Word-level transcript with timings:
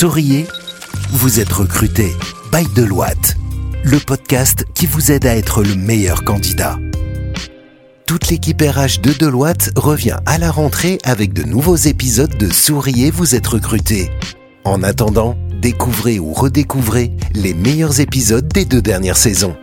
Souriez, 0.00 0.46
vous 1.10 1.40
êtes 1.40 1.52
recruté 1.52 2.16
by 2.50 2.64
Deloitte, 2.74 3.36
le 3.84 3.98
podcast 3.98 4.64
qui 4.74 4.86
vous 4.86 5.12
aide 5.12 5.26
à 5.26 5.36
être 5.36 5.62
le 5.62 5.74
meilleur 5.74 6.24
candidat. 6.24 6.78
Toute 8.06 8.28
l'équipe 8.28 8.62
RH 8.62 9.02
de 9.02 9.12
Deloitte 9.12 9.72
revient 9.76 10.16
à 10.24 10.38
la 10.38 10.50
rentrée 10.50 10.96
avec 11.04 11.34
de 11.34 11.42
nouveaux 11.42 11.76
épisodes 11.76 12.34
de 12.34 12.50
Souriez, 12.50 13.10
vous 13.10 13.34
êtes 13.34 13.46
recruté. 13.46 14.10
En 14.64 14.82
attendant, 14.82 15.36
découvrez 15.60 16.18
ou 16.18 16.32
redécouvrez 16.32 17.12
les 17.34 17.52
meilleurs 17.52 18.00
épisodes 18.00 18.48
des 18.48 18.64
deux 18.64 18.80
dernières 18.80 19.18
saisons. 19.18 19.54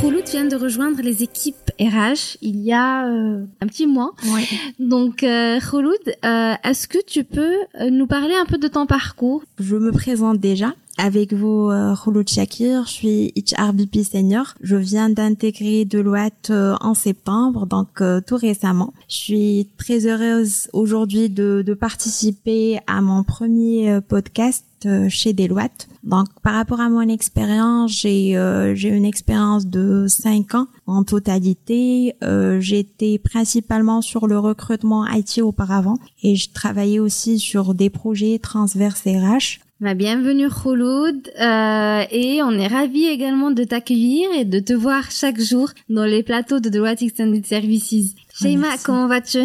Khouloud 0.00 0.28
vient 0.30 0.44
de 0.44 0.54
rejoindre 0.54 1.02
les 1.02 1.24
équipes 1.24 1.63
RH 1.80 2.38
il 2.42 2.60
y 2.60 2.72
a 2.72 3.06
euh, 3.06 3.44
un 3.60 3.66
petit 3.66 3.86
mois. 3.86 4.12
Ouais. 4.26 4.46
Donc 4.78 5.22
euh, 5.22 5.60
Khouloud, 5.60 5.94
euh, 6.24 6.54
est-ce 6.64 6.88
que 6.88 6.98
tu 7.04 7.24
peux 7.24 7.56
euh, 7.80 7.90
nous 7.90 8.06
parler 8.06 8.34
un 8.34 8.46
peu 8.46 8.58
de 8.58 8.68
ton 8.68 8.86
parcours? 8.86 9.42
Je 9.58 9.76
me 9.76 9.92
présente 9.92 10.38
déjà. 10.38 10.74
Avec 10.96 11.32
vous, 11.32 11.70
euh, 11.70 11.96
Khouloud 11.96 12.28
Shakir, 12.28 12.84
je 12.86 12.92
suis 12.92 13.34
HRBP 13.36 14.04
senior. 14.04 14.54
Je 14.60 14.76
viens 14.76 15.10
d'intégrer 15.10 15.84
Deloitte 15.84 16.50
euh, 16.50 16.76
en 16.80 16.94
septembre, 16.94 17.66
donc 17.66 18.00
euh, 18.00 18.20
tout 18.24 18.36
récemment. 18.36 18.94
Je 19.08 19.16
suis 19.16 19.68
très 19.76 20.06
heureuse 20.06 20.68
aujourd'hui 20.72 21.30
de, 21.30 21.64
de 21.66 21.74
participer 21.74 22.78
à 22.86 23.00
mon 23.00 23.24
premier 23.24 23.90
euh, 23.90 24.00
podcast 24.00 24.64
euh, 24.86 25.08
chez 25.08 25.32
Deloitte. 25.32 25.88
Donc, 26.04 26.28
par 26.42 26.54
rapport 26.54 26.80
à 26.80 26.88
mon 26.88 27.08
expérience, 27.08 27.90
j'ai 27.90 28.36
euh, 28.36 28.76
j'ai 28.76 28.90
une 28.90 29.04
expérience 29.04 29.66
de 29.66 30.06
cinq 30.06 30.54
ans 30.54 30.68
en 30.86 31.02
totalité. 31.02 32.14
Euh, 32.22 32.60
J'étais 32.60 33.18
principalement 33.18 34.00
sur 34.00 34.28
le 34.28 34.38
recrutement 34.38 35.06
IT 35.06 35.40
auparavant 35.42 35.98
et 36.22 36.36
je 36.36 36.52
travaillais 36.52 37.00
aussi 37.00 37.40
sur 37.40 37.74
des 37.74 37.90
projets 37.90 38.38
transverses 38.38 39.06
RH. 39.06 39.63
Bah, 39.84 39.92
bienvenue 39.92 40.48
Khouloud 40.48 41.30
euh, 41.38 42.04
et 42.10 42.42
on 42.42 42.52
est 42.52 42.68
ravis 42.68 43.04
également 43.04 43.50
de 43.50 43.64
t'accueillir 43.64 44.30
et 44.32 44.46
de 44.46 44.58
te 44.58 44.72
voir 44.72 45.10
chaque 45.10 45.38
jour 45.38 45.68
dans 45.90 46.06
les 46.06 46.22
plateaux 46.22 46.58
de 46.58 46.70
Deloitte 46.70 47.02
Extended 47.02 47.44
Services. 47.44 48.14
Sheima, 48.34 48.68
merci. 48.68 48.82
comment 48.82 49.06
vas-tu? 49.08 49.40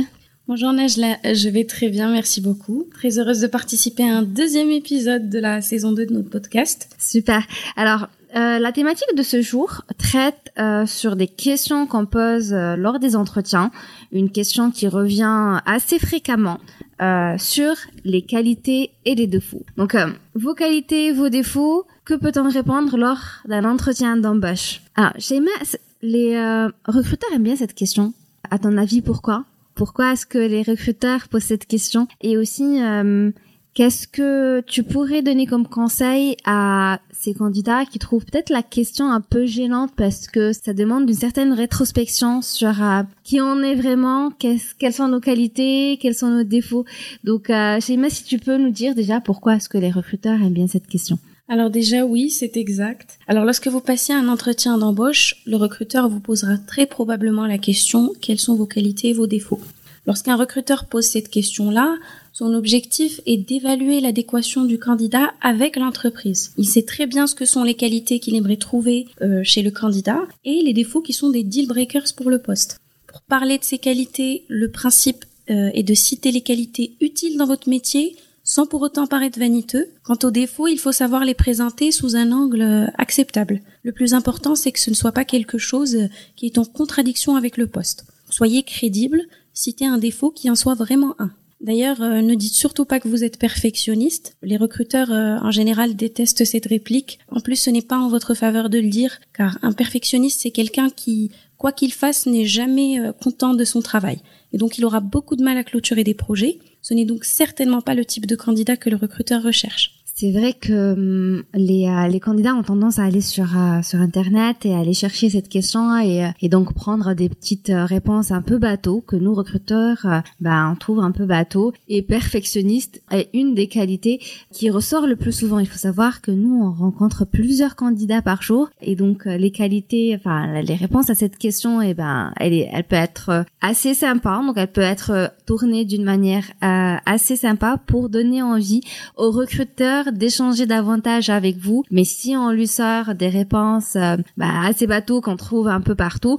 Bonjour 0.47 0.71
Najla, 0.71 1.17
je 1.25 1.49
vais 1.49 1.65
très 1.65 1.89
bien, 1.89 2.09
merci 2.09 2.39
beaucoup. 2.39 2.87
Très 2.93 3.19
heureuse 3.19 3.41
de 3.41 3.47
participer 3.47 4.03
à 4.03 4.15
un 4.15 4.21
deuxième 4.21 4.71
épisode 4.71 5.29
de 5.29 5.39
la 5.39 5.59
saison 5.59 5.91
2 5.91 6.05
de 6.05 6.13
notre 6.13 6.29
podcast. 6.29 6.87
Super. 6.97 7.45
Alors, 7.75 8.07
euh, 8.35 8.59
la 8.59 8.71
thématique 8.71 9.15
de 9.17 9.23
ce 9.23 9.41
jour 9.41 9.81
traite 9.97 10.51
euh, 10.59 10.85
sur 10.85 11.15
des 11.15 11.27
questions 11.27 11.87
qu'on 11.87 12.05
pose 12.05 12.53
euh, 12.53 12.75
lors 12.75 12.99
des 12.99 13.15
entretiens. 13.15 13.71
Une 14.11 14.29
question 14.29 14.69
qui 14.69 14.87
revient 14.87 15.59
assez 15.65 15.97
fréquemment 15.97 16.59
euh, 17.01 17.35
sur 17.37 17.73
les 18.03 18.21
qualités 18.21 18.91
et 19.05 19.15
les 19.15 19.27
défauts. 19.27 19.65
Donc, 19.77 19.95
euh, 19.95 20.07
vos 20.35 20.53
qualités, 20.53 21.11
vos 21.11 21.29
défauts, 21.29 21.85
que 22.05 22.13
peut-on 22.15 22.49
répondre 22.49 22.97
lors 22.97 23.21
d'un 23.47 23.63
entretien 23.65 24.17
d'embauche? 24.17 24.81
Alors, 24.95 25.13
Sheima, 25.19 25.51
c- 25.63 25.77
les 26.01 26.35
euh, 26.35 26.69
recruteurs 26.85 27.31
aiment 27.33 27.43
bien 27.43 27.55
cette 27.55 27.73
question. 27.73 28.13
À 28.49 28.57
ton 28.59 28.77
avis, 28.77 29.01
pourquoi? 29.01 29.45
Pourquoi 29.75 30.13
est-ce 30.13 30.25
que 30.25 30.37
les 30.39 30.63
recruteurs 30.63 31.27
posent 31.29 31.43
cette 31.43 31.65
question? 31.67 32.07
Et 32.21 32.37
aussi, 32.37 32.81
euh, 32.81 33.31
Qu'est-ce 33.79 34.09
que 34.09 34.59
tu 34.67 34.83
pourrais 34.83 35.21
donner 35.21 35.45
comme 35.45 35.65
conseil 35.65 36.35
à 36.43 36.99
ces 37.17 37.33
candidats 37.33 37.85
qui 37.85 37.97
trouvent 37.97 38.25
peut-être 38.25 38.49
la 38.49 38.61
question 38.61 39.09
un 39.09 39.21
peu 39.21 39.45
gênante 39.45 39.91
parce 39.95 40.27
que 40.27 40.51
ça 40.51 40.73
demande 40.73 41.09
une 41.09 41.15
certaine 41.15 41.53
rétrospection 41.53 42.41
sur 42.41 42.83
euh, 42.83 43.03
qui 43.23 43.39
on 43.39 43.63
est 43.63 43.75
vraiment, 43.75 44.31
quelles 44.31 44.93
sont 44.93 45.07
nos 45.07 45.21
qualités, 45.21 45.97
quels 46.01 46.13
sont 46.13 46.27
nos 46.27 46.43
défauts. 46.43 46.83
Donc, 47.23 47.49
euh, 47.49 47.77
si 47.79 48.23
tu 48.25 48.37
peux 48.37 48.57
nous 48.57 48.71
dire 48.71 48.95
déjà 48.95 49.21
pourquoi 49.21 49.55
est-ce 49.55 49.69
que 49.69 49.77
les 49.77 49.91
recruteurs 49.91 50.41
aiment 50.41 50.51
bien 50.51 50.67
cette 50.67 50.87
question. 50.87 51.17
Alors 51.47 51.69
déjà 51.69 52.05
oui, 52.05 52.31
c'est 52.31 52.57
exact. 52.57 53.17
Alors 53.29 53.45
lorsque 53.45 53.69
vous 53.69 53.79
passez 53.79 54.11
un 54.11 54.27
entretien 54.27 54.77
d'embauche, 54.77 55.37
le 55.45 55.55
recruteur 55.55 56.09
vous 56.09 56.19
posera 56.19 56.57
très 56.57 56.85
probablement 56.85 57.45
la 57.45 57.57
question 57.57 58.11
quelles 58.19 58.39
sont 58.39 58.57
vos 58.57 58.65
qualités 58.65 59.11
et 59.11 59.13
vos 59.13 59.25
défauts. 59.25 59.61
Lorsqu'un 60.09 60.35
recruteur 60.35 60.85
pose 60.85 61.05
cette 61.05 61.29
question-là, 61.29 61.95
son 62.39 62.53
objectif 62.53 63.19
est 63.25 63.35
d'évaluer 63.35 63.99
l'adéquation 63.99 64.63
du 64.63 64.79
candidat 64.79 65.33
avec 65.41 65.75
l'entreprise. 65.75 66.53
Il 66.55 66.65
sait 66.65 66.83
très 66.83 67.05
bien 67.05 67.27
ce 67.27 67.35
que 67.35 67.43
sont 67.43 67.63
les 67.63 67.73
qualités 67.73 68.21
qu'il 68.21 68.33
aimerait 68.33 68.55
trouver 68.55 69.07
euh, 69.21 69.41
chez 69.43 69.61
le 69.61 69.71
candidat 69.71 70.21
et 70.45 70.61
les 70.61 70.71
défauts 70.71 71.01
qui 71.01 71.11
sont 71.11 71.31
des 71.31 71.43
deal 71.43 71.67
breakers 71.67 72.15
pour 72.15 72.29
le 72.29 72.39
poste. 72.39 72.79
Pour 73.07 73.19
parler 73.23 73.57
de 73.57 73.65
ces 73.65 73.77
qualités, 73.77 74.45
le 74.47 74.71
principe 74.71 75.25
euh, 75.49 75.69
est 75.73 75.83
de 75.83 75.93
citer 75.93 76.31
les 76.31 76.39
qualités 76.39 76.95
utiles 77.01 77.35
dans 77.35 77.45
votre 77.45 77.67
métier 77.67 78.15
sans 78.45 78.65
pour 78.65 78.83
autant 78.83 79.05
paraître 79.05 79.37
vaniteux. 79.37 79.89
Quant 80.03 80.19
aux 80.23 80.31
défauts, 80.31 80.67
il 80.67 80.79
faut 80.79 80.93
savoir 80.93 81.25
les 81.25 81.33
présenter 81.33 81.91
sous 81.91 82.15
un 82.15 82.31
angle 82.31 82.61
euh, 82.61 82.87
acceptable. 82.97 83.59
Le 83.83 83.91
plus 83.91 84.13
important, 84.13 84.55
c'est 84.55 84.71
que 84.71 84.79
ce 84.79 84.89
ne 84.89 84.95
soit 84.95 85.11
pas 85.11 85.25
quelque 85.25 85.57
chose 85.57 86.07
qui 86.37 86.45
est 86.45 86.57
en 86.57 86.63
contradiction 86.63 87.35
avec 87.35 87.57
le 87.57 87.67
poste. 87.67 88.05
Soyez 88.29 88.63
crédible, 88.63 89.23
citez 89.53 89.85
un 89.85 89.97
défaut 89.97 90.31
qui 90.31 90.49
en 90.49 90.55
soit 90.55 90.75
vraiment 90.75 91.15
un. 91.19 91.31
D'ailleurs, 91.61 92.01
euh, 92.01 92.21
ne 92.21 92.35
dites 92.35 92.53
surtout 92.53 92.85
pas 92.85 93.01
que 93.01 93.09
vous 93.09 93.25
êtes 93.25 93.37
perfectionniste. 93.37 94.37
Les 94.41 94.55
recruteurs, 94.55 95.11
euh, 95.11 95.37
en 95.41 95.51
général, 95.51 95.95
détestent 95.95 96.45
cette 96.45 96.67
réplique. 96.67 97.19
En 97.27 97.41
plus, 97.41 97.57
ce 97.57 97.69
n'est 97.69 97.81
pas 97.81 97.97
en 97.97 98.07
votre 98.07 98.33
faveur 98.33 98.69
de 98.69 98.79
le 98.79 98.87
dire, 98.87 99.19
car 99.33 99.57
un 99.61 99.73
perfectionniste, 99.73 100.41
c'est 100.41 100.51
quelqu'un 100.51 100.89
qui, 100.89 101.31
quoi 101.57 101.73
qu'il 101.73 101.91
fasse, 101.91 102.27
n'est 102.27 102.45
jamais 102.45 102.99
euh, 102.99 103.11
content 103.11 103.53
de 103.53 103.65
son 103.65 103.81
travail. 103.81 104.19
Et 104.53 104.57
donc, 104.57 104.77
il 104.77 104.85
aura 104.85 105.01
beaucoup 105.01 105.35
de 105.35 105.43
mal 105.43 105.57
à 105.57 105.65
clôturer 105.65 106.05
des 106.05 106.13
projets. 106.13 106.59
Ce 106.81 106.93
n'est 106.93 107.05
donc 107.05 107.25
certainement 107.25 107.81
pas 107.81 107.93
le 107.93 108.05
type 108.05 108.25
de 108.25 108.37
candidat 108.37 108.77
que 108.77 108.89
le 108.89 108.95
recruteur 108.95 109.43
recherche. 109.43 109.98
C'est 110.19 110.31
vrai 110.31 110.51
que 110.51 110.91
hum, 110.95 111.43
les, 111.53 111.87
euh, 111.87 112.09
les 112.09 112.19
candidats 112.19 112.53
ont 112.53 112.61
tendance 112.61 112.99
à 112.99 113.05
aller 113.05 113.21
sur, 113.21 113.57
euh, 113.57 113.81
sur 113.83 114.01
Internet 114.01 114.65
et 114.65 114.73
à 114.73 114.79
aller 114.79 114.93
chercher 114.93 115.29
cette 115.29 115.47
question 115.47 115.97
et, 115.97 116.25
euh, 116.25 116.29
et 116.41 116.49
donc 116.49 116.73
prendre 116.73 117.13
des 117.13 117.29
petites 117.29 117.71
réponses 117.73 118.31
un 118.31 118.41
peu 118.41 118.57
bateau 118.57 118.99
que 118.99 119.15
nous, 119.15 119.33
recruteurs, 119.33 120.05
ben, 120.41 120.71
on 120.73 120.75
trouve 120.75 120.99
un 120.99 121.11
peu 121.11 121.25
bateau. 121.25 121.71
Et 121.87 122.01
perfectionniste 122.01 123.01
est 123.11 123.29
une 123.33 123.53
des 123.55 123.67
qualités 123.67 124.19
qui 124.51 124.69
ressort 124.69 125.07
le 125.07 125.15
plus 125.15 125.31
souvent. 125.31 125.59
Il 125.59 125.67
faut 125.67 125.77
savoir 125.77 126.19
que 126.19 126.31
nous, 126.31 126.63
on 126.65 126.71
rencontre 126.71 127.23
plusieurs 127.23 127.77
candidats 127.77 128.21
par 128.21 128.41
jour 128.41 128.69
et 128.81 128.97
donc 128.97 129.23
les 129.23 129.51
qualités, 129.51 130.17
enfin 130.19 130.61
les 130.61 130.75
réponses 130.75 131.09
à 131.09 131.15
cette 131.15 131.37
question, 131.37 131.81
et 131.81 131.93
ben, 131.93 132.33
elle, 132.35 132.51
est, 132.51 132.69
elle 132.73 132.83
peut 132.83 132.97
être 132.97 133.45
assez 133.61 133.93
sympa. 133.93 134.41
Donc 134.45 134.57
elle 134.57 134.71
peut 134.71 134.81
être 134.81 135.31
tournée 135.45 135.85
d'une 135.85 136.03
manière 136.03 136.43
euh, 136.63 136.97
assez 137.07 137.35
sympa 137.35 137.77
pour 137.87 138.09
donner 138.09 138.43
envie 138.43 138.81
au 139.17 139.31
recruteur 139.31 140.08
d'échanger 140.11 140.65
davantage 140.65 141.29
avec 141.29 141.57
vous. 141.57 141.83
Mais 141.91 142.03
si 142.03 142.35
on 142.35 142.51
lui 142.51 142.67
sort 142.67 143.15
des 143.15 143.29
réponses 143.29 143.95
euh, 143.95 144.17
bah, 144.37 144.61
assez 144.65 144.87
bateaux 144.87 145.21
qu'on 145.21 145.37
trouve 145.37 145.67
un 145.67 145.81
peu 145.81 145.95
partout, 145.95 146.37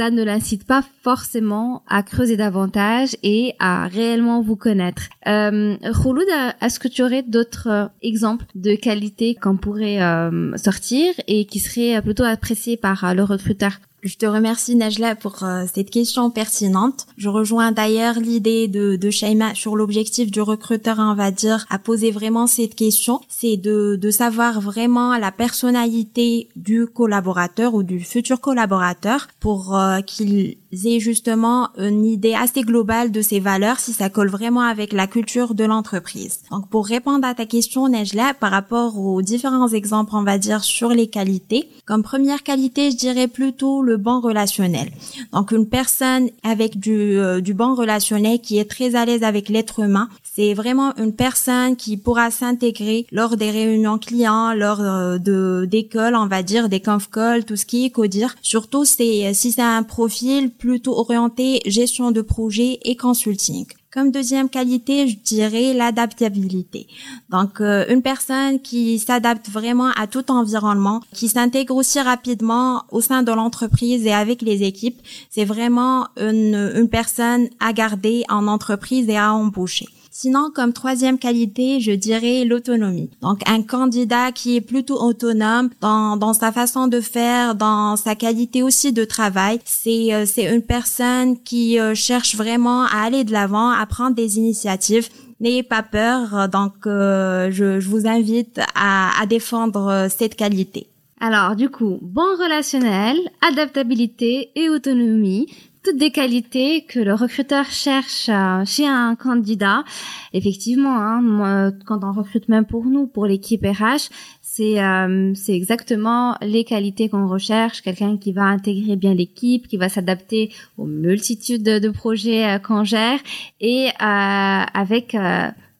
ça 0.00 0.10
ne 0.10 0.22
l'incite 0.22 0.64
pas 0.64 0.82
forcément 1.02 1.82
à 1.86 2.02
creuser 2.02 2.38
davantage 2.38 3.16
et 3.22 3.54
à 3.58 3.86
réellement 3.86 4.40
vous 4.40 4.56
connaître. 4.56 5.02
Euh, 5.26 5.76
Khouloud, 5.92 6.24
est-ce 6.62 6.80
que 6.80 6.88
tu 6.88 7.02
aurais 7.02 7.22
d'autres 7.22 7.68
euh, 7.68 7.86
exemples 8.00 8.46
de 8.54 8.76
qualités 8.76 9.34
qu'on 9.34 9.58
pourrait 9.58 10.00
euh, 10.00 10.56
sortir 10.56 11.12
et 11.26 11.44
qui 11.44 11.58
seraient 11.58 11.98
euh, 11.98 12.00
plutôt 12.00 12.24
appréciées 12.24 12.78
par 12.78 13.14
le 13.14 13.24
recruteur? 13.24 13.72
Je 14.02 14.16
te 14.16 14.24
remercie 14.24 14.76
Najla 14.76 15.14
pour 15.14 15.42
euh, 15.42 15.64
cette 15.72 15.90
question 15.90 16.30
pertinente. 16.30 17.06
Je 17.18 17.28
rejoins 17.28 17.70
d'ailleurs 17.70 18.18
l'idée 18.18 18.66
de, 18.66 18.96
de 18.96 19.10
sur 19.54 19.76
l'objectif 19.76 20.30
du 20.30 20.40
recruteur, 20.40 20.96
on 20.98 21.14
va 21.14 21.30
dire, 21.30 21.66
à 21.68 21.78
poser 21.78 22.10
vraiment 22.10 22.46
cette 22.46 22.74
question. 22.74 23.20
C'est 23.28 23.58
de, 23.58 23.96
de 23.96 24.10
savoir 24.10 24.60
vraiment 24.60 25.18
la 25.18 25.32
personnalité 25.32 26.48
du 26.56 26.86
collaborateur 26.86 27.74
ou 27.74 27.82
du 27.82 28.00
futur 28.00 28.40
collaborateur 28.40 29.28
pour 29.40 29.76
euh, 29.76 30.00
qu'il 30.00 30.56
ait 30.72 31.00
justement 31.00 31.68
une 31.76 32.06
idée 32.06 32.34
assez 32.34 32.62
globale 32.62 33.10
de 33.10 33.20
ses 33.20 33.40
valeurs, 33.40 33.80
si 33.80 33.92
ça 33.92 34.08
colle 34.08 34.30
vraiment 34.30 34.62
avec 34.62 34.92
la 34.92 35.06
culture 35.06 35.54
de 35.54 35.64
l'entreprise. 35.64 36.40
Donc 36.50 36.68
pour 36.70 36.86
répondre 36.86 37.26
à 37.26 37.34
ta 37.34 37.44
question 37.44 37.88
Najla, 37.88 38.34
par 38.34 38.50
rapport 38.50 38.98
aux 38.98 39.20
différents 39.20 39.68
exemples, 39.68 40.12
on 40.14 40.22
va 40.22 40.38
dire, 40.38 40.64
sur 40.64 40.90
les 40.90 41.08
qualités, 41.08 41.68
comme 41.84 42.02
première 42.02 42.42
qualité, 42.42 42.90
je 42.90 42.96
dirais 42.96 43.28
plutôt 43.28 43.82
bon 43.96 44.20
relationnel. 44.20 44.90
Donc 45.32 45.52
une 45.52 45.66
personne 45.66 46.30
avec 46.42 46.78
du, 46.78 47.18
euh, 47.18 47.40
du 47.40 47.54
bon 47.54 47.74
relationnel 47.74 48.40
qui 48.40 48.58
est 48.58 48.68
très 48.68 48.94
à 48.94 49.04
l'aise 49.04 49.22
avec 49.22 49.48
l'être 49.48 49.80
humain, 49.80 50.08
c'est 50.22 50.54
vraiment 50.54 50.94
une 50.96 51.12
personne 51.12 51.76
qui 51.76 51.96
pourra 51.96 52.30
s'intégrer 52.30 53.06
lors 53.12 53.36
des 53.36 53.50
réunions 53.50 53.98
clients, 53.98 54.52
lors 54.52 54.80
euh, 54.80 55.18
de 55.18 55.66
d'école, 55.70 56.14
on 56.16 56.26
va 56.26 56.42
dire 56.42 56.68
des 56.68 56.80
conf 56.80 57.08
calls, 57.10 57.44
tout 57.44 57.56
ce 57.56 57.66
qui 57.66 57.86
est 57.86 57.90
codir. 57.90 58.34
Surtout 58.42 58.84
c'est 58.84 59.32
si 59.34 59.52
c'est 59.52 59.62
un 59.62 59.82
profil 59.82 60.50
plutôt 60.50 60.98
orienté 60.98 61.60
gestion 61.66 62.10
de 62.10 62.22
projet 62.22 62.78
et 62.82 62.96
consulting. 62.96 63.66
Comme 63.92 64.12
deuxième 64.12 64.48
qualité, 64.48 65.08
je 65.08 65.16
dirais 65.16 65.74
l'adaptabilité. 65.74 66.86
Donc, 67.28 67.60
euh, 67.60 67.84
une 67.88 68.02
personne 68.02 68.60
qui 68.60 69.00
s'adapte 69.00 69.48
vraiment 69.48 69.90
à 69.96 70.06
tout 70.06 70.30
environnement, 70.30 71.00
qui 71.12 71.28
s'intègre 71.28 71.74
aussi 71.74 72.00
rapidement 72.00 72.84
au 72.92 73.00
sein 73.00 73.24
de 73.24 73.32
l'entreprise 73.32 74.06
et 74.06 74.12
avec 74.12 74.42
les 74.42 74.62
équipes, 74.62 75.00
c'est 75.28 75.44
vraiment 75.44 76.06
une, 76.16 76.72
une 76.76 76.88
personne 76.88 77.48
à 77.58 77.72
garder 77.72 78.22
en 78.28 78.46
entreprise 78.46 79.08
et 79.08 79.16
à 79.16 79.34
embaucher. 79.34 79.88
Sinon, 80.12 80.50
comme 80.52 80.72
troisième 80.72 81.18
qualité, 81.18 81.78
je 81.80 81.92
dirais 81.92 82.44
l'autonomie. 82.44 83.10
Donc, 83.22 83.40
un 83.48 83.62
candidat 83.62 84.32
qui 84.32 84.56
est 84.56 84.60
plutôt 84.60 85.00
autonome 85.00 85.70
dans, 85.80 86.16
dans 86.16 86.32
sa 86.32 86.50
façon 86.50 86.88
de 86.88 87.00
faire, 87.00 87.54
dans 87.54 87.96
sa 87.96 88.16
qualité 88.16 88.62
aussi 88.64 88.92
de 88.92 89.04
travail. 89.04 89.60
C'est 89.64 90.12
euh, 90.12 90.26
c'est 90.26 90.52
une 90.52 90.62
personne 90.62 91.40
qui 91.42 91.78
euh, 91.78 91.94
cherche 91.94 92.34
vraiment 92.34 92.82
à 92.86 93.04
aller 93.04 93.22
de 93.22 93.32
l'avant, 93.32 93.70
à 93.70 93.86
prendre 93.86 94.16
des 94.16 94.38
initiatives. 94.38 95.08
N'ayez 95.38 95.62
pas 95.62 95.82
peur. 95.82 96.48
Donc, 96.50 96.74
je, 96.84 97.78
je, 97.80 97.88
vous 97.88 98.06
invite 98.06 98.60
à, 98.74 99.10
à 99.18 99.24
défendre 99.24 100.08
cette 100.10 100.34
qualité. 100.34 100.90
Alors, 101.20 101.54
du 101.54 101.68
coup, 101.68 101.98
bon 102.00 102.36
relationnel, 102.38 103.16
adaptabilité 103.46 104.50
et 104.54 104.70
autonomie, 104.70 105.46
toutes 105.82 105.96
des 105.96 106.10
qualités 106.10 106.82
que 106.82 106.98
le 107.00 107.14
recruteur 107.14 107.64
cherche 107.66 108.28
euh, 108.28 108.64
chez 108.64 108.86
un 108.86 109.14
candidat. 109.16 109.84
Effectivement, 110.32 110.96
hein, 110.96 111.72
quand 111.86 112.04
on 112.04 112.12
recrute 112.12 112.48
même 112.48 112.66
pour 112.66 112.84
nous, 112.84 113.06
pour 113.06 113.26
l'équipe 113.26 113.64
RH, 113.64 114.10
c'est 114.42 114.82
euh, 114.82 115.32
c'est 115.34 115.54
exactement 115.54 116.36
les 116.42 116.64
qualités 116.64 117.08
qu'on 117.08 117.28
recherche 117.28 117.82
quelqu'un 117.82 118.16
qui 118.16 118.32
va 118.32 118.42
intégrer 118.42 118.96
bien 118.96 119.14
l'équipe 119.14 119.68
qui 119.68 119.76
va 119.76 119.88
s'adapter 119.88 120.52
aux 120.76 120.86
multitudes 120.86 121.62
de, 121.62 121.88
projets 121.88 122.44
euh, 122.46 122.58
qu'on 122.58 122.84
gère 122.84 123.18
et 123.60 123.88
avec 123.98 125.16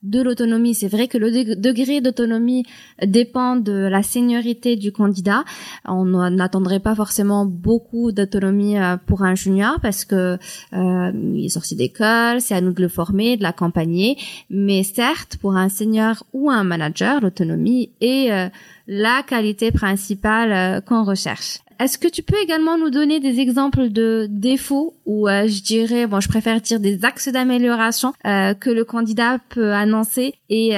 de 0.02 0.22
l'autonomie. 0.22 0.74
C'est 0.74 0.88
vrai 0.88 1.08
que 1.08 1.18
le 1.18 1.56
degré 1.56 2.00
d'autonomie 2.00 2.64
dépend 3.04 3.56
de 3.56 3.72
la 3.72 4.02
seniorité 4.02 4.76
du 4.76 4.92
candidat. 4.92 5.44
On 5.84 6.04
n'attendrait 6.30 6.80
pas 6.80 6.94
forcément 6.94 7.44
beaucoup 7.44 8.12
d'autonomie 8.12 8.78
euh, 8.78 8.96
pour 9.06 9.22
un 9.22 9.34
junior 9.34 9.78
parce 9.80 10.04
que 10.04 10.38
euh, 10.72 11.12
il 11.34 11.44
est 11.44 11.50
sorti 11.50 11.76
d'école, 11.76 12.40
c'est 12.40 12.54
à 12.54 12.60
nous 12.60 12.72
de 12.72 12.82
le 12.82 12.88
former, 12.88 13.36
de 13.36 13.42
l'accompagner. 13.42 14.16
Mais 14.48 14.82
certes, 14.82 15.36
pour 15.36 15.56
un 15.56 15.68
senior 15.68 16.24
ou 16.32 16.50
un 16.50 16.64
manager, 16.64 17.20
l'autonomie 17.20 17.90
est 18.00 18.32
euh, 18.32 18.48
la 18.86 19.22
qualité 19.22 19.70
principale 19.70 20.52
euh, 20.52 20.80
qu'on 20.80 21.04
recherche. 21.04 21.60
Est-ce 21.80 21.96
que 21.96 22.08
tu 22.08 22.22
peux 22.22 22.36
également 22.42 22.76
nous 22.76 22.90
donner 22.90 23.20
des 23.20 23.40
exemples 23.40 23.88
de 23.88 24.26
défauts 24.28 24.94
ou 25.06 25.28
euh, 25.28 25.48
je 25.48 25.62
dirais, 25.62 26.06
bon, 26.06 26.20
je 26.20 26.28
préfère 26.28 26.60
dire 26.60 26.78
des 26.78 27.04
axes 27.04 27.28
d'amélioration 27.28 28.12
euh, 28.26 28.52
que 28.54 28.68
le 28.68 28.84
candidat 28.84 29.38
peut 29.48 29.72
annoncer 29.72 30.34
et 30.50 30.74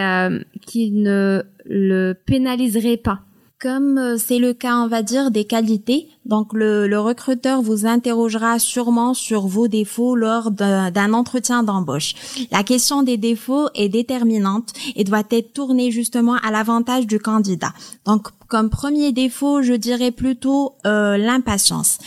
qui 0.65 0.93
ne 0.93 1.43
le 1.67 2.13
pénaliserait 2.13 2.97
pas? 2.97 3.23
Comme 3.63 3.97
euh, 3.97 4.17
c'est 4.19 4.41
le 4.41 4.55
cas, 4.55 4.79
on 4.79 4.89
va 4.89 5.03
dire, 5.03 5.31
des 5.31 5.45
qualités, 5.45 6.09
donc 6.27 6.53
le, 6.53 6.89
le 6.89 6.99
recruteur 6.99 7.63
vous 7.63 7.87
interrogera 7.87 8.59
sûrement 8.59 9.15
sur 9.15 9.47
vos 9.47 9.69
défauts 9.69 10.17
lors 10.17 10.51
d'un 10.51 11.13
entretien 11.13 11.63
d'embauche. 11.63 12.15
La 12.51 12.65
question 12.65 13.05
des 13.05 13.17
défauts 13.17 13.69
est 13.77 13.89
déterminante 13.89 14.73
et 14.97 15.05
doit 15.05 15.23
être 15.31 15.53
tournée 15.53 15.93
justement 15.93 16.35
à 16.43 16.51
l'avantage 16.51 17.07
du 17.07 17.21
candidat. 17.21 17.73
Donc 18.05 18.29
comme 18.49 18.69
premier 18.69 19.13
défaut, 19.13 19.63
je 19.63 19.75
dirais 19.75 20.11
plutôt 20.11 20.75
euh, 20.85 21.17
l'impatience. 21.17 21.99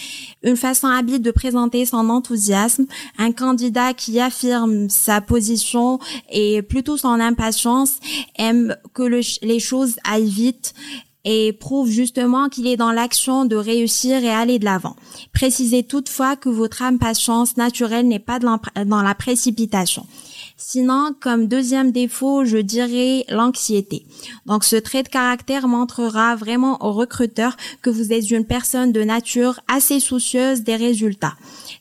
Une 0.43 0.57
façon 0.57 0.87
habile 0.87 1.21
de 1.21 1.31
présenter 1.31 1.85
son 1.85 2.09
enthousiasme. 2.09 2.85
Un 3.17 3.31
candidat 3.31 3.93
qui 3.93 4.19
affirme 4.19 4.89
sa 4.89 5.21
position 5.21 5.99
et 6.29 6.61
plutôt 6.61 6.97
son 6.97 7.19
impatience 7.19 7.97
aime 8.37 8.75
que 8.93 9.03
les 9.03 9.59
choses 9.59 9.95
aillent 10.03 10.29
vite 10.29 10.75
et 11.25 11.51
prouve 11.51 11.89
justement 11.89 12.47
qu'il 12.49 12.67
est 12.67 12.77
dans 12.77 12.91
l'action 12.91 13.45
de 13.45 13.55
réussir 13.55 14.23
et 14.23 14.29
aller 14.29 14.59
de 14.59 14.65
l'avant. 14.65 14.95
Précisez 15.33 15.83
toutefois 15.83 16.35
que 16.35 16.49
votre 16.49 16.83
impatience 16.83 17.57
naturelle 17.57 18.07
n'est 18.07 18.19
pas 18.19 18.39
dans 18.39 19.01
la 19.01 19.15
précipitation. 19.15 20.05
Sinon, 20.57 21.13
comme 21.19 21.47
deuxième 21.47 21.91
défaut, 21.91 22.45
je 22.45 22.57
dirais 22.57 23.25
l'anxiété. 23.27 24.05
Donc, 24.45 24.63
ce 24.63 24.77
trait 24.77 25.03
de 25.03 25.09
caractère 25.09 25.67
montrera 25.67 26.35
vraiment 26.37 26.85
au 26.85 26.93
recruteur 26.93 27.57
que 27.81 27.89
vous 27.89 28.13
êtes 28.13 28.31
une 28.31 28.45
personne 28.45 28.93
de 28.93 29.03
nature 29.03 29.59
assez 29.67 29.99
soucieuse 29.99 30.61
des 30.61 30.77
résultats. 30.77 31.35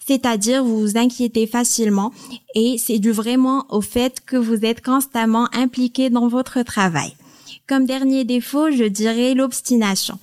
C'est-à-dire, 0.07 0.65
vous 0.65 0.81
vous 0.81 0.99
inquiétez 0.99 1.47
facilement 1.47 2.13
et 2.57 2.77
c'est 2.79 2.99
dû 2.99 3.13
vraiment 3.13 3.65
au 3.69 3.81
fait 3.81 4.21
que 4.27 4.37
vous 4.37 4.65
êtes 4.65 4.85
constamment 4.85 5.49
impliqué 5.53 6.11
dans 6.11 6.27
votre 6.27 6.63
travail. 6.63 7.15
Comme 7.67 7.87
dernier 7.87 8.25
défaut, 8.25 8.71
je 8.71 8.85
dirais 8.85 9.33
l'obstination, 9.33 10.19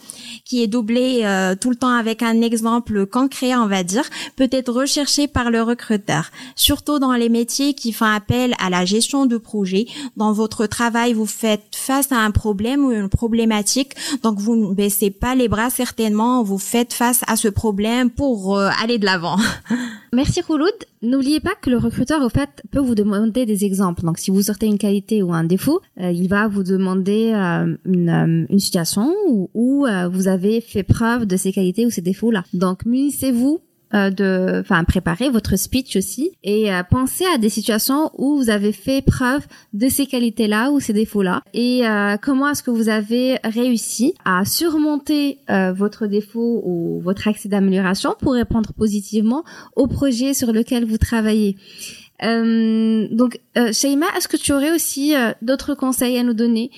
qui 0.46 0.62
est 0.62 0.68
doublée 0.68 1.22
euh, 1.24 1.56
tout 1.56 1.72
le 1.72 1.76
temps 1.76 1.96
avec 1.96 2.22
un 2.22 2.40
exemple 2.40 3.08
concret, 3.08 3.56
on 3.56 3.66
va 3.66 3.82
dire, 3.82 4.08
peut 4.36 4.50
être 4.52 4.72
recherché 4.72 5.28
par 5.28 5.50
le 5.50 5.64
recruteur, 5.64 6.30
surtout 6.56 7.00
dans 7.00 7.14
les 7.14 7.30
métiers 7.30 7.74
qui 7.74 7.94
font 7.94 8.06
appel 8.06 8.54
à 8.60 8.70
la 8.70 8.86
gestion 8.86 9.26
de 9.26 9.38
projet. 9.38 9.88
Dans 10.18 10.34
votre 10.34 10.68
travail, 10.68 11.14
vous 11.14 11.26
faites 11.26 11.76
face 11.76 12.12
à 12.12 12.18
un 12.18 12.30
problème 12.30 12.86
ou 12.86 12.92
une 12.92 13.10
problématique, 13.10 13.94
donc 14.22 14.38
vous 14.38 14.56
ne 14.56 14.76
baissez 14.76 15.10
pas 15.10 15.34
les 15.34 15.48
bras 15.48 15.72
certainement, 15.72 16.44
vous 16.44 16.60
faites 16.60 16.94
face 16.94 17.22
à 17.26 17.36
ce 17.36 17.48
problème 17.48 18.12
pour 18.12 18.56
euh, 18.56 18.70
aller 18.84 19.00
de 19.00 19.06
l'avant. 19.06 19.38
Merci 20.14 20.42
Rouloud. 20.42 20.74
N'oubliez 21.02 21.40
pas 21.40 21.56
que 21.62 21.70
le 21.70 21.78
recruteur, 21.78 22.22
au 22.22 22.28
fait, 22.28 22.50
peut 22.70 22.82
vous 22.82 22.96
demander 22.96 23.46
des 23.46 23.64
exemples. 23.64 24.02
Donc, 24.04 24.18
si 24.18 24.30
vous 24.30 24.42
sortez 24.42 24.66
une 24.66 24.78
qualité 24.78 25.24
ou 25.24 25.32
un 25.34 25.46
défaut, 25.46 25.80
euh, 26.02 26.12
il 26.12 26.28
va 26.28 26.50
vous 26.50 26.64
demander 26.64 27.32
euh, 27.34 27.78
une, 27.86 28.10
euh, 28.10 28.46
une, 28.50 28.60
situation 28.60 29.14
où, 29.30 29.50
où 29.54 29.88
vous 30.12 30.28
avez 30.28 30.60
fait 30.60 30.84
preuve 30.84 31.26
de 31.26 31.38
ces 31.38 31.54
qualités 31.54 31.86
ou 31.86 31.90
ces 31.90 32.02
défauts-là. 32.02 32.44
Donc, 32.54 32.86
munissez-vous 32.86 33.62
de, 33.94 34.62
enfin, 34.62 34.84
préparer 34.84 35.30
votre 35.30 35.58
speech 35.58 35.96
aussi 35.98 36.32
et 36.44 36.74
euh, 36.74 36.84
penser 36.84 37.26
à 37.34 37.38
des 37.38 37.50
situations 37.50 38.12
où 38.18 38.38
vous 38.38 38.50
avez 38.50 38.72
fait 38.72 39.02
preuve 39.02 39.46
de 39.74 39.90
ces 39.90 40.06
qualités-là 40.06 40.72
ou 40.72 40.80
ces 40.80 40.94
défauts-là 40.94 41.42
et 41.54 41.86
euh, 41.86 42.16
comment 42.22 42.50
est-ce 42.50 42.64
que 42.64 42.72
vous 42.72 42.90
avez 42.90 43.38
réussi 43.44 44.14
à 44.24 44.46
surmonter 44.46 45.40
votre 45.76 46.08
défaut 46.08 46.62
ou 46.66 47.02
votre 47.02 47.28
accès 47.28 47.50
d'amélioration 47.50 48.16
pour 48.20 48.34
répondre 48.34 48.74
positivement 48.74 49.44
au 49.76 49.88
projet 49.88 50.34
sur 50.34 50.54
lequel 50.54 50.86
vous 50.86 50.98
travaillez? 50.98 51.58
Euh, 52.24 53.08
donc, 53.12 53.40
euh, 53.58 53.74
Shaima, 53.74 54.06
est-ce 54.16 54.28
que 54.28 54.38
tu 54.38 54.54
aurais 54.54 54.72
aussi 54.72 55.14
d'autres 55.42 55.74
conseils 55.74 56.18
à 56.18 56.24
nous 56.24 56.34
donner 56.34 56.72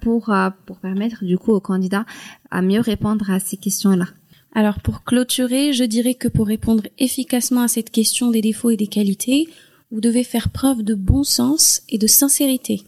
pour 0.00 0.34
pour 0.66 0.78
permettre 0.78 1.24
du 1.24 1.36
coup 1.36 1.52
aux 1.52 1.60
candidats 1.60 2.06
à 2.50 2.62
mieux 2.62 2.80
répondre 2.80 3.30
à 3.30 3.40
ces 3.40 3.56
questions-là? 3.56 4.06
Alors 4.52 4.80
pour 4.80 5.04
clôturer, 5.04 5.74
je 5.74 5.84
dirais 5.84 6.14
que 6.14 6.28
pour 6.28 6.46
répondre 6.46 6.84
efficacement 6.98 7.62
à 7.62 7.68
cette 7.68 7.90
question 7.90 8.30
des 8.30 8.40
défauts 8.40 8.70
et 8.70 8.76
des 8.76 8.86
qualités, 8.86 9.48
vous 9.90 10.00
devez 10.00 10.24
faire 10.24 10.48
preuve 10.48 10.82
de 10.82 10.94
bon 10.94 11.24
sens 11.24 11.82
et 11.88 11.98
de 11.98 12.06
sincérité. 12.06 12.82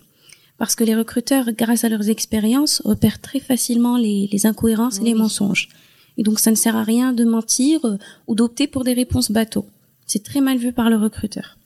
Parce 0.56 0.75
que 0.75 0.85
les 0.85 0.97
recruteurs, 0.97 1.52
grâce 1.52 1.85
à 1.85 1.88
leurs 1.88 2.09
expériences, 2.09 2.83
repèrent 2.85 3.21
très 3.21 3.38
facilement 3.38 3.97
les, 3.97 4.47
incohérences 4.47 4.99
et 4.99 5.04
les 5.04 5.14
mensonges. 5.14 5.68
Et 6.16 6.25
donc 6.25 6.40
ça 6.40 6.50
ne 6.50 6.56
sert 6.56 6.75
à 6.75 6.83
rien 6.83 7.12
de 7.12 7.25
mentir 7.25 7.80
ou 8.26 8.35
d'opter 8.35 8.66
pour 8.66 8.83
des 8.83 8.92
réponses 8.92 9.30
bateaux. 9.30 9.66
C'est 10.06 10.25
très 10.25 10.40
mal 10.40 10.59
vu 10.59 10.73
par 10.73 10.90
le 10.90 10.97
recruteur. 10.97 11.59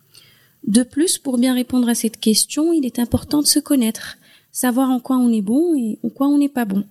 De 0.66 0.82
plus, 0.82 1.18
pour 1.18 1.38
bien 1.38 1.54
répondre 1.54 1.88
à 1.88 1.94
cette 1.94 2.20
question, 2.20 2.72
il 2.72 2.84
est 2.84 2.98
important 2.98 3.40
de 3.40 3.46
se 3.46 3.58
connaître, 3.58 4.18
savoir 4.52 4.90
en 4.90 5.00
quoi 5.00 5.16
on 5.16 5.32
est 5.32 5.42
bon 5.42 5.74
et 5.74 5.98
en 6.02 6.08
quoi 6.10 6.28
on 6.28 6.38
n'est 6.38 6.48
pas 6.48 6.66
bon. 6.66 6.84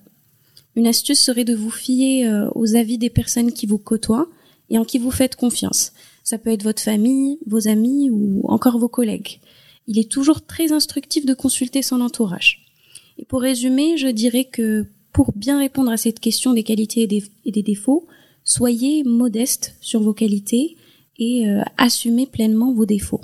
Une 0.75 0.87
astuce 0.87 1.19
serait 1.19 1.43
de 1.43 1.55
vous 1.55 1.69
fier 1.69 2.25
euh, 2.25 2.49
aux 2.55 2.75
avis 2.75 2.97
des 2.97 3.09
personnes 3.09 3.51
qui 3.51 3.65
vous 3.65 3.77
côtoient 3.77 4.27
et 4.69 4.77
en 4.77 4.85
qui 4.85 4.99
vous 4.99 5.11
faites 5.11 5.35
confiance. 5.35 5.91
Ça 6.23 6.37
peut 6.37 6.51
être 6.51 6.63
votre 6.63 6.81
famille, 6.81 7.39
vos 7.45 7.67
amis 7.67 8.09
ou 8.09 8.41
encore 8.45 8.77
vos 8.77 8.87
collègues. 8.87 9.39
Il 9.87 9.99
est 9.99 10.09
toujours 10.09 10.45
très 10.45 10.71
instructif 10.71 11.25
de 11.25 11.33
consulter 11.33 11.81
son 11.81 11.99
entourage. 11.99 12.65
Et 13.17 13.25
pour 13.25 13.41
résumer, 13.41 13.97
je 13.97 14.07
dirais 14.07 14.45
que 14.45 14.85
pour 15.11 15.33
bien 15.35 15.59
répondre 15.59 15.91
à 15.91 15.97
cette 15.97 16.19
question 16.19 16.53
des 16.53 16.63
qualités 16.63 17.01
et 17.01 17.51
des, 17.51 17.63
défauts, 17.63 18.07
soyez 18.45 19.03
modeste 19.03 19.75
sur 19.81 20.01
vos 20.01 20.13
qualités 20.13 20.77
et 21.17 21.49
euh, 21.49 21.61
assumez 21.77 22.25
pleinement 22.25 22.71
vos 22.71 22.85
défauts. 22.85 23.21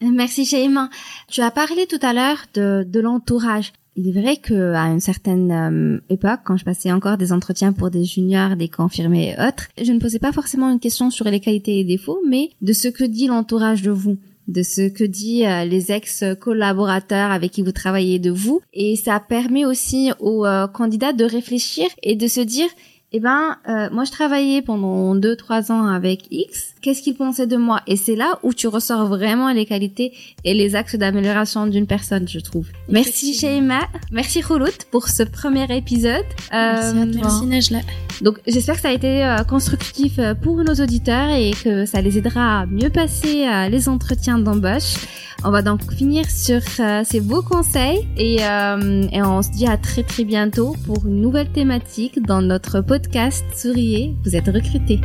Merci 0.00 0.44
Shaima. 0.44 0.90
Tu 1.28 1.40
as 1.40 1.50
parlé 1.50 1.86
tout 1.86 1.98
à 2.02 2.12
l'heure 2.12 2.44
de, 2.54 2.84
de 2.86 3.00
l'entourage 3.00 3.72
il 3.98 4.08
est 4.08 4.20
vrai 4.20 4.36
que 4.36 4.74
à 4.74 4.84
une 4.84 5.00
certaine 5.00 5.50
euh, 5.50 6.00
époque, 6.08 6.40
quand 6.44 6.56
je 6.56 6.64
passais 6.64 6.92
encore 6.92 7.16
des 7.16 7.32
entretiens 7.32 7.72
pour 7.72 7.90
des 7.90 8.04
juniors, 8.04 8.54
des 8.54 8.68
confirmés 8.68 9.30
et 9.30 9.42
autres, 9.42 9.68
je 9.82 9.90
ne 9.90 9.98
posais 9.98 10.20
pas 10.20 10.30
forcément 10.30 10.70
une 10.70 10.78
question 10.78 11.10
sur 11.10 11.24
les 11.24 11.40
qualités 11.40 11.80
et 11.80 11.84
défauts, 11.84 12.20
mais 12.28 12.50
de 12.62 12.72
ce 12.72 12.86
que 12.86 13.02
dit 13.02 13.26
l'entourage 13.26 13.82
de 13.82 13.90
vous 13.90 14.16
de 14.46 14.62
ce 14.62 14.88
que 14.88 15.04
dit 15.04 15.44
euh, 15.44 15.66
les 15.66 15.92
ex-collaborateurs 15.92 17.30
avec 17.30 17.52
qui 17.52 17.60
vous 17.60 17.72
travaillez 17.72 18.18
de 18.18 18.30
vous. 18.30 18.62
Et 18.72 18.96
ça 18.96 19.20
permet 19.20 19.66
aussi 19.66 20.10
aux 20.20 20.46
euh, 20.46 20.66
candidats 20.66 21.12
de 21.12 21.24
réfléchir 21.24 21.86
et 22.02 22.16
de 22.16 22.26
se 22.26 22.40
dire 22.40 22.68
eh 23.10 23.20
ben, 23.20 23.56
euh, 23.68 23.88
moi 23.90 24.04
je 24.04 24.10
travaillais 24.10 24.60
pendant 24.60 25.14
deux 25.14 25.34
trois 25.34 25.72
ans 25.72 25.86
avec 25.86 26.26
X. 26.30 26.74
Qu'est-ce 26.82 27.00
qu'il 27.00 27.16
pensait 27.16 27.46
de 27.46 27.56
moi? 27.56 27.80
Et 27.86 27.96
c'est 27.96 28.16
là 28.16 28.38
où 28.42 28.52
tu 28.52 28.68
ressors 28.68 29.06
vraiment 29.06 29.50
les 29.50 29.64
qualités 29.64 30.12
et 30.44 30.52
les 30.52 30.76
axes 30.76 30.94
d'amélioration 30.94 31.66
d'une 31.66 31.86
personne, 31.86 32.28
je 32.28 32.38
trouve. 32.38 32.66
Merci 32.90 33.32
Sheima, 33.32 33.80
merci 34.12 34.42
Khoulout 34.42 34.84
pour 34.90 35.08
ce 35.08 35.22
premier 35.22 35.64
épisode. 35.74 36.26
Euh, 36.52 37.06
merci, 37.14 37.46
Najla. 37.46 37.80
Donc 38.20 38.40
j'espère 38.46 38.74
que 38.74 38.82
ça 38.82 38.90
a 38.90 38.92
été 38.92 39.24
euh, 39.24 39.42
constructif 39.44 40.20
pour 40.42 40.56
nos 40.62 40.74
auditeurs 40.74 41.30
et 41.30 41.52
que 41.52 41.86
ça 41.86 42.02
les 42.02 42.18
aidera 42.18 42.60
à 42.60 42.66
mieux 42.66 42.90
passer 42.90 43.46
les 43.70 43.88
entretiens 43.88 44.38
d'embauche. 44.38 44.96
On 45.44 45.50
va 45.50 45.62
donc 45.62 45.80
finir 45.92 46.28
sur 46.28 46.60
ces 47.04 47.20
beaux 47.20 47.42
conseils 47.42 48.08
et, 48.16 48.36
et 48.36 49.22
on 49.22 49.42
se 49.42 49.50
dit 49.50 49.66
à 49.66 49.76
très 49.76 50.02
très 50.02 50.24
bientôt 50.24 50.76
pour 50.84 51.06
une 51.06 51.20
nouvelle 51.20 51.50
thématique 51.50 52.20
dans 52.26 52.42
notre 52.42 52.80
podcast 52.80 52.98
podcast 52.98 53.44
Souriez, 53.54 54.16
vous 54.24 54.34
êtes 54.34 54.46
recruté. 54.46 55.00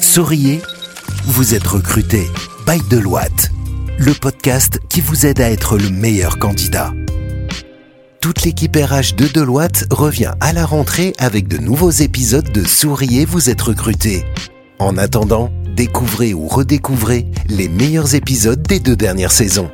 Souriez, 0.00 0.60
vous 1.24 1.54
êtes 1.54 1.66
recruté. 1.66 2.26
By 2.66 2.80
Deloitte, 2.90 3.50
le 3.98 4.12
podcast 4.12 4.80
qui 4.88 5.00
vous 5.00 5.24
aide 5.24 5.40
à 5.40 5.50
être 5.50 5.78
le 5.78 5.90
meilleur 5.90 6.38
candidat. 6.38 6.92
Toute 8.20 8.42
l'équipe 8.42 8.76
RH 8.76 9.14
de 9.16 9.26
Deloitte 9.32 9.86
revient 9.90 10.32
à 10.40 10.52
la 10.52 10.66
rentrée 10.66 11.14
avec 11.18 11.48
de 11.48 11.58
nouveaux 11.58 11.90
épisodes 11.90 12.50
de 12.52 12.64
Souriez, 12.64 13.24
vous 13.24 13.48
êtes 13.48 13.62
recruté. 13.62 14.24
En 14.78 14.98
attendant, 14.98 15.50
découvrez 15.78 16.34
ou 16.34 16.48
redécouvrez 16.48 17.24
les 17.48 17.68
meilleurs 17.68 18.16
épisodes 18.16 18.60
des 18.60 18.80
deux 18.80 18.96
dernières 18.96 19.30
saisons. 19.30 19.70